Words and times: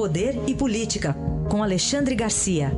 Poder 0.00 0.34
e 0.48 0.54
Política, 0.54 1.14
com 1.50 1.62
Alexandre 1.62 2.14
Garcia. 2.14 2.72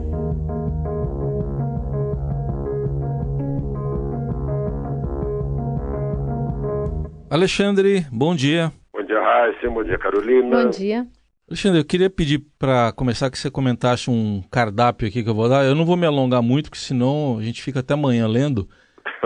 Alexandre, 7.30 8.04
bom 8.10 8.34
dia. 8.34 8.72
Bom 8.92 9.04
dia, 9.04 9.20
Raíssa. 9.20 9.70
Bom 9.70 9.84
dia, 9.84 9.98
Carolina. 10.00 10.64
Bom 10.64 10.70
dia. 10.70 11.06
Alexandre, 11.48 11.78
eu 11.78 11.84
queria 11.84 12.10
pedir 12.10 12.44
para 12.58 12.90
começar 12.90 13.30
que 13.30 13.38
você 13.38 13.48
comentasse 13.48 14.10
um 14.10 14.42
cardápio 14.50 15.06
aqui 15.06 15.22
que 15.22 15.30
eu 15.30 15.34
vou 15.36 15.48
dar. 15.48 15.64
Eu 15.64 15.76
não 15.76 15.84
vou 15.84 15.96
me 15.96 16.06
alongar 16.06 16.42
muito, 16.42 16.70
porque 16.70 16.84
senão 16.84 17.38
a 17.38 17.42
gente 17.44 17.62
fica 17.62 17.78
até 17.78 17.94
amanhã 17.94 18.26
lendo. 18.26 18.68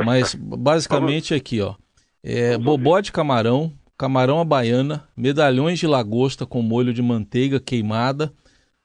Mas 0.04 0.34
basicamente 0.34 1.32
aqui, 1.32 1.62
ó. 1.62 1.74
É, 2.22 2.58
bobó 2.58 3.00
de 3.00 3.10
camarão, 3.10 3.72
camarão 3.98 4.40
à 4.40 4.44
baiana, 4.44 5.08
medalhões 5.16 5.78
de 5.78 5.86
lagosta 5.86 6.44
com 6.46 6.62
molho 6.62 6.92
de 6.92 7.02
manteiga 7.02 7.58
queimada, 7.58 8.32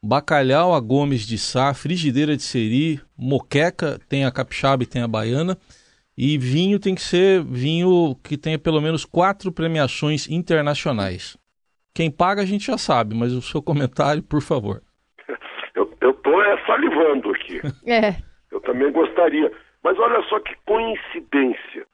bacalhau 0.03 0.73
a 0.73 0.79
gomes 0.79 1.27
de 1.27 1.37
sá, 1.37 1.73
frigideira 1.73 2.35
de 2.35 2.43
seri, 2.43 2.99
moqueca, 3.17 3.99
tem 4.09 4.25
a 4.25 4.31
capixaba 4.31 4.83
e 4.83 4.87
tem 4.87 5.01
a 5.01 5.07
baiana, 5.07 5.57
e 6.17 6.37
vinho 6.37 6.79
tem 6.79 6.95
que 6.95 7.01
ser 7.01 7.43
vinho 7.43 8.15
que 8.23 8.37
tenha 8.37 8.59
pelo 8.59 8.81
menos 8.81 9.05
quatro 9.05 9.51
premiações 9.51 10.29
internacionais. 10.29 11.37
Quem 11.93 12.09
paga 12.09 12.41
a 12.41 12.45
gente 12.45 12.67
já 12.67 12.77
sabe, 12.77 13.15
mas 13.15 13.33
o 13.33 13.41
seu 13.41 13.61
comentário, 13.61 14.23
por 14.23 14.41
favor. 14.41 14.81
Eu, 15.75 15.93
eu 16.01 16.13
tô 16.13 16.41
é, 16.41 16.65
salivando 16.65 17.31
aqui. 17.31 17.59
É. 17.85 18.15
Eu 18.51 18.61
também 18.61 18.91
gostaria. 18.91 19.51
Mas 19.83 19.97
olha 19.97 20.21
só 20.29 20.39
que 20.39 20.55
coincidência. 20.65 21.85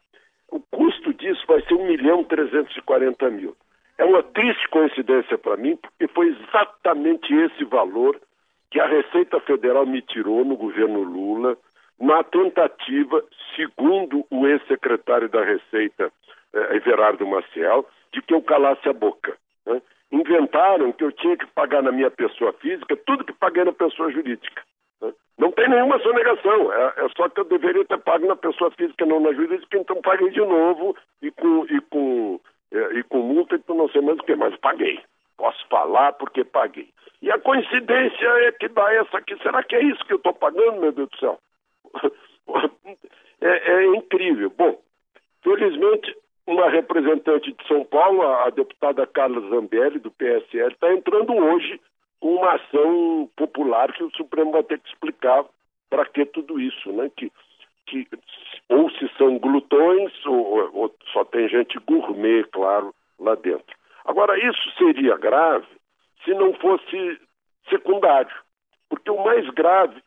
O 0.52 0.59
custo 0.72 1.13
disso 1.13 1.44
vai 1.47 1.61
ser 1.63 1.66
1 1.77 1.86
milhão 1.86 2.23
340 2.23 3.30
mil. 3.30 3.55
É 3.98 4.05
uma 4.05 4.22
triste 4.22 4.67
coincidência 4.70 5.38
para 5.38 5.58
mim, 5.58 5.76
porque 5.76 6.08
foi 6.08 6.27
exatamente 6.27 7.34
esse 7.34 7.63
valor 7.66 8.20
que 8.70 8.80
a 8.80 8.88
Receita 8.88 9.39
Federal 9.42 9.86
me 9.86 10.02
tirou 10.02 10.44
no 10.44 10.56
governo 10.56 11.02
Lula, 11.02 11.58
na 12.00 12.23
tentativa, 12.23 13.23
segundo 13.56 14.25
o 14.30 14.47
ex-secretário 14.47 15.30
da 15.30 15.44
Receita, 15.44 16.11
eh, 16.53 16.75
Everardo 16.75 17.25
Maciel, 17.25 17.88
de 18.14 18.22
que 18.22 18.34
eu 18.34 18.41
calasse 18.41 18.88
a 18.88 18.94
boca. 18.94 19.36
Né? 19.66 19.81
Inventaram 20.12 20.91
que 20.91 21.03
eu 21.03 21.12
tinha 21.12 21.36
que 21.36 21.47
pagar 21.47 21.81
na 21.81 21.91
minha 21.91 22.12
pessoa 22.12 22.53
física 22.53 22.95
tudo 23.06 23.25
que 23.25 23.34
paguei 23.34 23.64
na 23.64 23.73
pessoa 23.73 24.12
jurídica. 24.12 24.62
Não 25.38 25.52
tem 25.52 25.69
nenhuma 25.69 25.99
sonegação, 25.99 26.73
é, 26.73 26.93
é, 26.97 27.09
só 27.16 27.30
que 27.30 27.39
eu 27.39 27.45
deveria 27.45 27.85
ter 27.85 27.99
pago 27.99 28.25
na 28.25 28.35
pessoa 28.35 28.71
física, 28.71 29.05
não 29.05 29.19
na 29.19 29.31
jurídica, 29.33 29.77
então 29.77 30.02
paguei 30.02 30.31
de 30.31 30.39
novo 30.39 30.95
e 31.21 31.29
com, 31.29 31.66
e 31.66 31.79
com, 31.81 32.39
é, 32.71 32.94
e 32.95 33.03
com 33.03 33.19
multa 33.19 33.55
e 33.55 33.59
com 33.59 33.75
não 33.75 33.88
sei 33.89 34.02
mais 34.02 34.17
o 34.17 34.23
que, 34.23 34.35
mas 34.35 34.57
paguei. 34.57 34.99
Posso 35.38 35.63
falar 35.67 36.13
porque 36.13 36.44
paguei. 36.44 36.89
E 37.21 37.31
a 37.31 37.39
coincidência 37.39 38.27
é 38.47 38.52
que 38.52 38.67
dá 38.67 38.91
essa 38.94 39.17
aqui. 39.17 39.38
Será 39.41 39.63
que 39.63 39.75
é 39.75 39.83
isso 39.83 40.03
que 40.05 40.13
eu 40.13 40.17
estou 40.17 40.33
pagando, 40.33 40.79
meu 40.79 40.91
Deus 40.91 41.09
do 41.09 41.17
céu? 41.17 41.39
É, 43.39 43.72
é, 43.72 43.85
incrível. 43.95 44.51
Bom, 44.57 44.81
felizmente, 45.44 46.11
uma 46.47 46.72
representante 46.72 47.51
de 47.51 47.67
São 47.67 47.85
Paulo, 47.85 48.23
a, 48.23 48.49
deputada 48.49 49.05
Carla 49.05 49.41
Zambelli, 49.49 49.99
do 49.99 50.09
PSL, 50.09 50.73
está 50.73 50.91
entrando 50.91 51.33
hoje 51.33 51.79
com 52.28 52.36
uma 52.36 52.56
ação 52.56 53.30
popular 53.38 53.94
que 53.94 54.03
o 54.03 54.11
Supremo 54.11 54.52
vai 54.52 54.61
ter 54.61 54.78
que 54.80 54.89
explicar 54.89 55.45
para 55.89 56.06
que 56.06 56.25
tudo 56.25 56.59
isso, 56.59 56.92
né? 56.92 57.09
Que, 57.16 57.31
que 57.86 58.06
ou 58.67 58.92
se 58.92 59.08
são 59.17 59.38
glutões 59.38 60.11
ou, 60.25 60.69
ou 60.73 60.95
só 61.14 61.23
tem 61.23 61.47
gente 61.47 61.80
gourmet, 61.80 62.44
claro, 62.52 62.94
lá 63.17 63.34
dentro. 63.36 63.73
Agora, 64.03 64.38
isso 64.38 64.72
seria 64.78 65.16
grave 65.16 65.67
se 66.25 66.34
não 66.34 66.53
fosse 66.56 67.17
secundário, 67.69 68.36
porque 68.89 69.09
o 69.09 69.23
mais 69.23 69.50
grave 69.52 70.02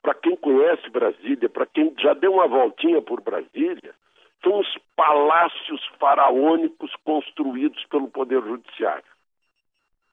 para 0.00 0.14
quem 0.14 0.34
conhece 0.36 0.88
Brasília, 0.88 1.50
para 1.50 1.66
quem 1.66 1.92
já 1.98 2.14
deu 2.14 2.32
uma 2.32 2.48
voltinha 2.48 3.02
por 3.02 3.20
Brasília, 3.20 3.94
são 4.42 4.60
os 4.60 4.78
palácios 4.96 5.84
faraônicos 6.00 6.90
construídos 7.04 7.84
pelo 7.90 8.08
Poder 8.08 8.40
Judiciário. 8.40 9.04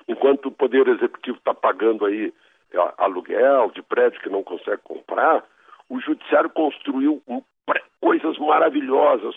Enquanto 0.07 0.47
o 0.47 0.51
Poder 0.51 0.87
Executivo 0.87 1.37
está 1.37 1.53
pagando 1.53 2.05
aí 2.05 2.33
aluguel 2.97 3.71
de 3.71 3.81
prédio 3.81 4.19
que 4.21 4.29
não 4.29 4.43
consegue 4.43 4.81
comprar, 4.83 5.43
o 5.89 5.99
Judiciário 5.99 6.49
construiu 6.49 7.21
coisas 8.01 8.37
maravilhosas. 8.37 9.35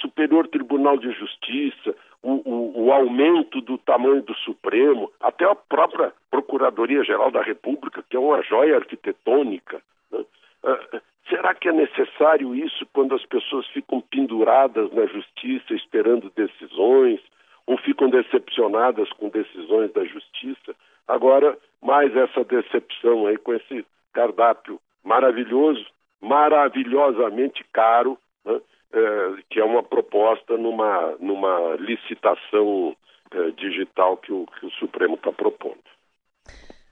Superior 0.00 0.46
Tribunal 0.46 0.96
de 0.96 1.10
Justiça, 1.12 1.94
o, 2.22 2.34
o, 2.48 2.84
o, 2.84 2.92
aumento 2.92 3.60
do 3.60 3.76
tamanho 3.78 4.22
do 4.22 4.34
Supremo, 4.36 5.10
até 5.20 5.44
a 5.44 5.54
própria 5.54 6.12
Procuradoria-Geral 6.30 7.30
da 7.30 7.42
República, 7.42 8.04
que 8.08 8.16
é 8.16 8.20
uma 8.20 8.40
joia 8.42 8.76
arquitetônica. 8.76 9.82
Né? 10.12 10.24
Uh, 10.64 11.00
será 11.28 11.54
que 11.54 11.68
é 11.68 11.72
necessário 11.72 12.54
isso 12.54 12.86
quando 12.92 13.14
as 13.14 13.24
pessoas 13.26 13.66
ficam 13.68 14.00
penduradas 14.00 14.92
na 14.92 15.06
justiça 15.06 15.74
esperando 15.74 16.30
decisões? 16.30 17.20
Ou 17.68 17.76
ficam 17.76 18.08
decepcionadas 18.08 19.12
com 19.12 19.28
decisões 19.28 19.92
da 19.92 20.02
justiça. 20.06 20.74
Agora, 21.06 21.56
mais 21.82 22.16
essa 22.16 22.42
decepção 22.42 23.26
aí 23.26 23.36
com 23.36 23.52
esse 23.52 23.84
cardápio 24.14 24.80
maravilhoso, 25.04 25.84
maravilhosamente 26.18 27.62
caro, 27.70 28.18
né? 28.42 28.58
é, 28.92 29.42
que 29.50 29.60
é 29.60 29.64
uma 29.64 29.82
proposta 29.82 30.56
numa, 30.56 31.14
numa 31.20 31.76
licitação 31.76 32.96
é, 33.30 33.50
digital 33.50 34.16
que 34.16 34.32
o, 34.32 34.46
que 34.58 34.64
o 34.64 34.70
Supremo 34.70 35.16
está 35.16 35.30
propondo. 35.30 35.76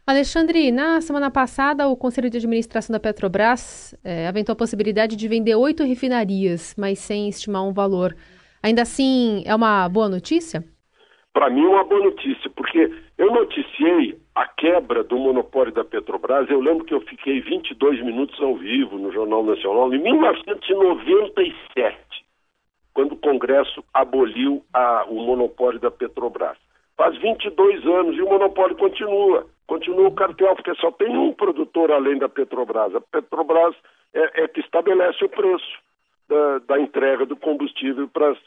Alexandre, 0.06 0.70
na 0.70 1.00
semana 1.00 1.31
passada, 1.31 1.88
o 1.88 1.97
Conselho 1.97 2.28
de 2.28 2.36
Administração 2.36 2.92
da 2.92 3.00
Petrobras 3.00 3.98
é, 4.04 4.28
aventou 4.28 4.53
a 4.53 4.56
possibilidade 4.56 5.16
de 5.16 5.26
vender 5.26 5.54
oito 5.56 5.82
refinarias, 5.82 6.75
mas 6.78 6.98
sem 6.98 7.31
estimar 7.31 7.65
um 7.65 7.72
valor. 7.72 8.15
Ainda 8.62 8.83
assim, 8.83 9.43
é 9.47 9.55
uma 9.55 9.89
boa 9.89 10.09
notícia? 10.09 10.65
Para 11.37 11.50
mim, 11.50 11.65
é 11.65 11.69
uma 11.69 11.84
boa 11.84 12.03
notícia, 12.03 12.50
porque 12.56 12.91
eu 13.19 13.31
noticiei 13.31 14.19
a 14.34 14.49
quebra 14.49 15.05
do 15.05 15.19
monopólio 15.19 15.72
da 15.72 15.84
Petrobras. 15.84 16.49
Eu 16.49 16.61
lembro 16.61 16.87
que 16.87 16.95
eu 16.95 17.03
fiquei 17.03 17.43
22 17.43 18.03
minutos 18.03 18.41
ao 18.41 18.56
vivo 18.56 18.97
no 18.97 19.12
Jornal 19.12 19.45
Nacional 19.45 19.93
em 19.93 19.99
1997, 19.99 21.99
quando 22.95 23.12
o 23.12 23.19
Congresso 23.19 23.84
aboliu 23.93 24.65
a, 24.72 25.05
o 25.09 25.21
monopólio 25.27 25.78
da 25.78 25.91
Petrobras. 25.91 26.56
Faz 26.97 27.15
22 27.19 27.84
anos 27.84 28.16
e 28.16 28.22
o 28.22 28.31
monopólio 28.31 28.75
continua. 28.77 29.47
Continua 29.66 30.09
o 30.09 30.15
cartel, 30.15 30.55
porque 30.55 30.75
só 30.77 30.91
tem 30.93 31.15
um 31.15 31.34
produtor 31.34 31.93
além 31.93 32.19
da 32.19 32.31
Petrobras. 32.31 32.95
A 32.95 33.00
Petrobras 33.00 33.77
é, 34.15 34.45
é 34.45 34.49
que 34.49 34.61
estabelece 34.61 35.22
o 35.22 35.28
preço 35.28 35.84
da, 36.28 36.59
da 36.59 36.81
entrega 36.81 37.25
do 37.25 37.37
combustível 37.37 38.09
para 38.09 38.31
as 38.31 38.38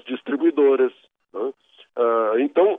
uh, 0.00 0.04
distribuidoras. 0.06 0.92
Né? 1.32 1.52
Uh, 1.96 2.38
então, 2.40 2.78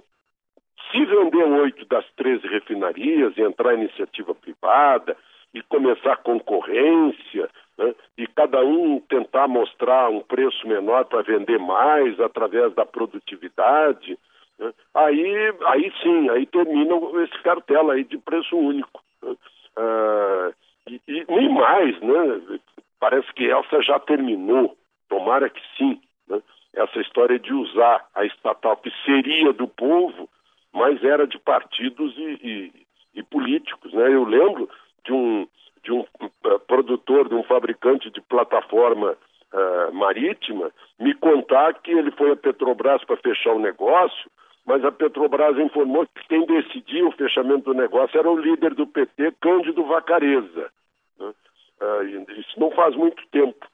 se 0.91 1.05
vender 1.05 1.43
oito 1.43 1.85
das 1.85 2.05
13 2.15 2.47
refinarias 2.47 3.35
e 3.37 3.41
entrar 3.41 3.73
iniciativa 3.73 4.33
privada 4.33 5.17
e 5.53 5.61
começar 5.63 6.17
concorrência, 6.17 7.49
né, 7.77 7.95
e 8.17 8.27
cada 8.27 8.63
um 8.63 8.99
tentar 9.01 9.47
mostrar 9.47 10.09
um 10.09 10.21
preço 10.21 10.67
menor 10.67 11.05
para 11.05 11.21
vender 11.21 11.59
mais 11.59 12.19
através 12.19 12.73
da 12.73 12.85
produtividade, 12.85 14.17
né, 14.59 14.73
aí, 14.93 15.53
aí 15.65 15.93
sim, 16.01 16.29
aí 16.29 16.45
termina 16.45 16.95
esse 17.23 17.41
cartel 17.43 17.89
aí 17.91 18.03
de 18.03 18.17
preço 18.17 18.55
único. 18.55 19.01
Né, 19.21 19.35
uh, 19.77 20.53
e, 20.89 21.01
e 21.07 21.25
nem 21.27 21.49
mais, 21.49 21.99
né? 21.99 22.59
Parece 22.99 23.31
que 23.33 23.49
essa 23.49 23.81
já 23.81 23.99
terminou. 23.99 24.75
Tomara 25.09 25.49
que 25.49 25.61
sim. 25.77 26.01
Né? 26.27 26.41
Essa 26.73 26.99
história 26.99 27.39
de 27.39 27.53
usar 27.53 28.05
a 28.13 28.25
estatal 28.25 28.77
que 28.77 28.91
seria 29.05 29.53
do 29.53 29.67
povo, 29.67 30.29
mas 30.73 31.03
era 31.03 31.25
de 31.25 31.39
partidos 31.39 32.15
e, 32.17 32.39
e, 32.43 32.73
e 33.15 33.23
políticos. 33.23 33.93
Né? 33.93 34.13
Eu 34.13 34.23
lembro 34.23 34.69
de 35.05 35.13
um, 35.13 35.47
de 35.83 35.91
um 35.91 36.01
uh, 36.01 36.59
produtor, 36.67 37.29
de 37.29 37.35
um 37.35 37.43
fabricante 37.43 38.09
de 38.09 38.21
plataforma 38.21 39.17
uh, 39.53 39.93
marítima, 39.93 40.71
me 40.99 41.13
contar 41.13 41.73
que 41.75 41.91
ele 41.91 42.11
foi 42.11 42.31
a 42.31 42.35
Petrobras 42.35 43.03
para 43.05 43.17
fechar 43.17 43.53
o 43.53 43.59
negócio, 43.59 44.29
mas 44.65 44.83
a 44.83 44.91
Petrobras 44.91 45.57
informou 45.57 46.05
que 46.07 46.27
quem 46.27 46.45
decidia 46.45 47.07
o 47.07 47.11
fechamento 47.11 47.71
do 47.71 47.73
negócio 47.73 48.19
era 48.19 48.29
o 48.29 48.37
líder 48.37 48.73
do 48.73 48.85
PT, 48.85 49.33
Cândido 49.39 49.85
Vacareza. 49.85 50.69
Né? 51.17 51.33
Uh, 51.81 52.31
isso 52.31 52.59
não 52.59 52.71
faz 52.71 52.95
muito 52.95 53.25
tempo. 53.27 53.65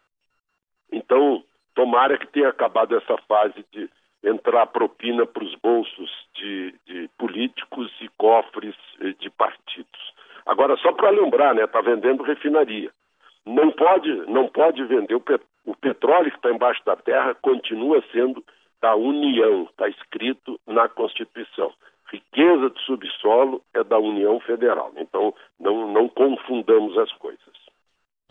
Então, 0.91 1.43
tomara 1.73 2.17
que 2.17 2.27
tenha 2.27 2.49
acabado 2.49 2.95
essa 2.95 3.17
fase 3.27 3.65
de 3.71 3.89
entrar 4.23 4.67
propina 4.67 5.25
para 5.25 5.43
os 5.43 5.55
bolsos 5.55 6.09
de, 6.35 6.73
de, 6.85 7.09
políticos 7.17 7.91
e 8.01 8.07
cofres 8.17 8.75
de 9.19 9.29
partidos. 9.31 10.13
Agora, 10.45 10.77
só 10.77 10.91
para 10.93 11.09
lembrar, 11.09 11.53
né, 11.53 11.63
está 11.63 11.81
vendendo 11.81 12.23
refinaria. 12.23 12.89
Não 13.45 13.71
pode, 13.71 14.09
não 14.29 14.47
pode 14.47 14.83
vender 14.85 15.15
o, 15.15 15.19
pet, 15.19 15.43
o 15.65 15.75
petróleo 15.75 16.31
que 16.31 16.37
está 16.37 16.51
embaixo 16.51 16.83
da 16.85 16.95
terra 16.95 17.35
continua 17.35 18.03
sendo 18.11 18.43
da 18.81 18.95
União, 18.95 19.63
está 19.63 19.87
escrito 19.87 20.59
na 20.67 20.87
Constituição. 20.87 21.73
riqueza 22.11 22.69
de 22.69 22.81
subsolo 22.81 23.61
é 23.73 23.83
da 23.83 23.97
União 23.97 24.39
Federal. 24.41 24.91
Então, 24.97 25.33
não, 25.59 25.91
não 25.91 26.07
confundamos 26.07 26.97
as 26.97 27.11
coisas. 27.13 27.52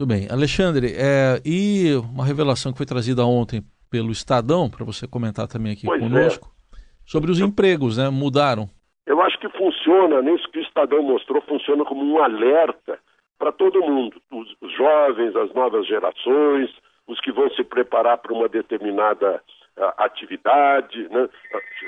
Tudo 0.03 0.09
bem. 0.09 0.27
Alexandre, 0.29 0.95
é, 0.99 1.41
e 1.47 1.95
uma 2.13 2.27
revelação 2.27 2.73
que 2.73 2.79
foi 2.79 2.85
trazida 2.85 3.25
ontem 3.25 3.63
pelo 3.89 4.11
Estadão, 4.11 4.69
para 4.69 4.85
você 4.85 5.07
comentar 5.07 5.47
também 5.47 5.75
aqui 5.75 5.87
pois 5.87 6.03
é. 6.03 6.05
conosco, 6.05 6.49
é. 6.75 6.77
sobre 7.07 7.31
os 7.31 7.39
empregos, 7.39 7.99
né? 7.99 8.11
Mudaram. 8.11 8.69
Eu 9.07 9.23
acho 9.23 9.39
que 9.39 9.49
funciona, 9.51 10.21
nisso 10.21 10.51
que 10.51 10.59
o 10.59 10.63
Estadão 10.63 11.05
mostrou, 11.05 11.41
funciona 11.43 11.85
como 11.85 12.03
um 12.03 12.19
alerta 12.21 12.99
para 13.39 13.53
todo 13.53 13.81
mundo, 13.81 14.21
os, 14.33 14.57
os 14.61 14.77
jovens, 14.77 15.37
as 15.37 15.55
novas 15.55 15.87
gerações, 15.87 16.69
os 17.07 17.21
que 17.21 17.31
vão 17.31 17.49
se 17.51 17.63
preparar 17.63 18.19
para 18.19 18.33
uma 18.33 18.49
determinada 18.49 19.41
uh, 19.79 19.93
atividade, 19.99 21.09
né? 21.11 21.29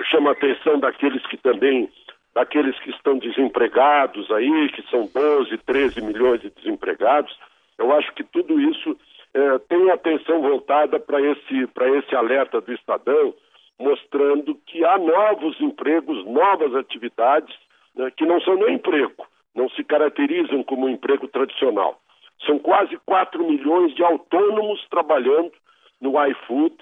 chama 0.09 0.31
a 0.31 0.35
atenção 0.35 0.79
daqueles 0.79 1.27
que 1.27 1.37
também, 1.37 1.91
daqueles 2.33 2.79
que 2.79 2.91
estão 2.91 3.19
desempregados 3.19 4.31
aí, 4.31 4.71
que 4.71 4.89
são 4.89 5.11
12, 5.13 5.59
13 5.67 6.01
milhões 6.01 6.43
de 6.43 6.51
desempregados. 6.51 7.37
Eu 7.79 7.93
acho 7.93 8.13
que 8.15 8.25
tudo 8.25 8.61
isso 8.61 8.97
eh, 9.35 9.59
tem 9.69 9.91
atenção 9.91 10.41
voltada 10.41 10.99
para 11.01 11.21
esse, 11.21 11.69
esse 11.99 12.15
alerta 12.15 12.61
do 12.61 12.73
Estadão, 12.73 13.35
mostrando 13.79 14.55
que 14.67 14.85
há 14.85 14.99
novos 14.99 15.61
empregos, 15.61 16.25
novas 16.27 16.75
atividades, 16.75 17.55
né, 17.95 18.11
que 18.17 18.25
não 18.25 18.41
são 18.41 18.55
nem 18.55 18.75
emprego, 18.75 19.27
não 19.55 19.69
se 19.71 19.83
caracterizam 19.83 20.63
como 20.63 20.87
um 20.87 20.91
emprego 20.91 21.27
tradicional. 21.29 22.01
São 22.47 22.59
quase 22.59 22.97
4 23.07 23.45
milhões 23.45 23.95
de 23.95 24.05
autônomos 24.05 24.87
trabalhando 24.89 25.53
no 26.01 26.13
iFood 26.27 26.77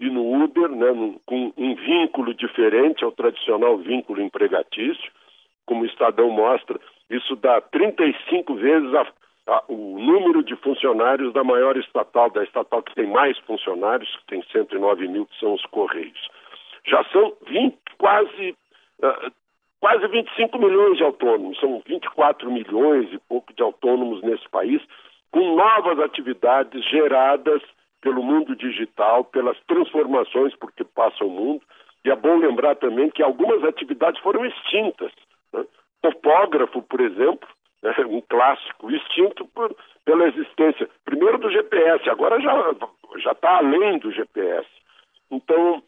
e 0.00 0.08
no 0.08 0.44
Uber, 0.44 0.70
né, 0.70 1.18
com 1.26 1.52
um 1.56 1.74
vínculo 1.74 2.32
diferente 2.34 3.04
ao 3.04 3.12
tradicional 3.12 3.76
vínculo 3.78 4.20
empregatício. 4.22 5.10
Como 5.66 5.82
o 5.82 5.86
Estadão 5.86 6.30
mostra, 6.30 6.80
isso 7.10 7.36
dá 7.36 7.60
35 7.60 8.54
vezes 8.54 8.94
a, 8.94 9.06
o 9.68 9.98
número 9.98 10.42
de 10.42 10.54
funcionários 10.56 11.32
da 11.32 11.42
maior 11.42 11.76
estatal, 11.76 12.30
da 12.30 12.44
estatal 12.44 12.82
que 12.82 12.94
tem 12.94 13.06
mais 13.06 13.38
funcionários, 13.38 14.14
que 14.16 14.26
tem 14.26 14.42
109 14.52 15.08
mil, 15.08 15.26
que 15.26 15.38
são 15.38 15.54
os 15.54 15.64
Correios. 15.66 16.28
Já 16.86 17.02
são 17.04 17.32
20, 17.46 17.76
quase, 17.96 18.56
uh, 19.02 19.32
quase 19.80 20.06
25 20.06 20.58
milhões 20.58 20.98
de 20.98 21.04
autônomos, 21.04 21.58
são 21.58 21.82
24 21.86 22.50
milhões 22.50 23.12
e 23.12 23.18
pouco 23.28 23.52
de 23.54 23.62
autônomos 23.62 24.22
nesse 24.22 24.48
país, 24.50 24.82
com 25.30 25.56
novas 25.56 25.98
atividades 26.00 26.84
geradas 26.88 27.62
pelo 28.00 28.22
mundo 28.22 28.54
digital, 28.54 29.24
pelas 29.24 29.58
transformações 29.66 30.54
porque 30.56 30.84
passa 30.84 31.24
o 31.24 31.30
mundo. 31.30 31.62
E 32.04 32.10
é 32.10 32.16
bom 32.16 32.36
lembrar 32.36 32.76
também 32.76 33.10
que 33.10 33.22
algumas 33.22 33.64
atividades 33.64 34.20
foram 34.20 34.44
extintas. 34.44 35.12
Né? 35.52 35.64
Topógrafo, 36.00 36.80
por 36.82 37.00
exemplo, 37.00 37.48
né? 37.82 37.94
um 38.06 38.20
clássico, 38.20 38.90
extinto 38.90 39.46
por, 39.46 39.74
pela 40.04 40.26
existência, 40.28 40.88
primeiro 41.04 41.38
do 41.38 41.50
GPS, 41.50 42.08
agora 42.08 42.40
já 42.40 43.32
está 43.32 43.58
além 43.58 43.98
do 43.98 44.12
GPS. 44.12 44.68
Então, 45.30 45.82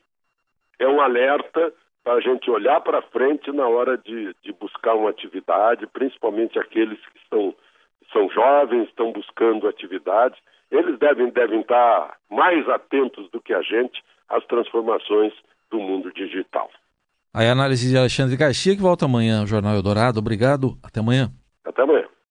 é 0.78 0.86
um 0.86 1.00
alerta 1.00 1.72
para 2.02 2.14
a 2.14 2.20
gente 2.20 2.50
olhar 2.50 2.80
para 2.80 3.02
frente 3.02 3.52
na 3.52 3.68
hora 3.68 3.96
de, 3.98 4.34
de 4.42 4.52
buscar 4.52 4.94
uma 4.94 5.10
atividade, 5.10 5.86
principalmente 5.86 6.58
aqueles 6.58 6.98
que 6.98 7.18
estão 7.18 7.54
são 8.12 8.28
jovens, 8.30 8.88
estão 8.88 9.12
buscando 9.12 9.68
atividades, 9.68 10.38
eles 10.70 10.98
devem, 10.98 11.30
devem 11.30 11.60
estar 11.60 12.16
mais 12.28 12.68
atentos 12.68 13.30
do 13.30 13.40
que 13.40 13.52
a 13.52 13.62
gente 13.62 14.02
às 14.28 14.44
transformações 14.46 15.32
do 15.70 15.78
mundo 15.78 16.12
digital. 16.12 16.68
Aí 17.32 17.46
a 17.46 17.52
análise 17.52 17.88
de 17.88 17.96
Alexandre 17.96 18.36
Garcia, 18.36 18.74
que 18.74 18.82
volta 18.82 19.04
amanhã 19.04 19.40
ao 19.40 19.46
Jornal 19.46 19.74
Eldorado. 19.74 20.18
Obrigado, 20.18 20.76
até 20.82 20.98
amanhã. 20.98 21.30
Até 21.64 21.82
amanhã. 21.82 22.10